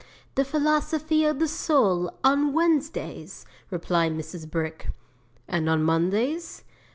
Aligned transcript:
'"The 0.33 0.43
Philosophy 0.43 1.25
of 1.25 1.37
the 1.37 1.47
Soul, 1.47 2.11
on 2.23 2.53
Wednesdays," 2.53 3.45
replied 3.69 4.13
Mrs. 4.13 4.49
Brick. 4.49 4.87
'"And 5.47 5.69
on 5.69 5.83
Mondays?" 5.83 6.63